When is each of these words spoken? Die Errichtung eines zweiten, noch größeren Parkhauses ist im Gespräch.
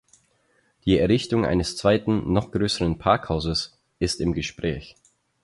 Die 0.83 0.97
Errichtung 0.97 1.45
eines 1.45 1.77
zweiten, 1.77 2.33
noch 2.33 2.49
größeren 2.51 2.97
Parkhauses 2.97 3.77
ist 3.99 4.19
im 4.19 4.33
Gespräch. 4.33 4.95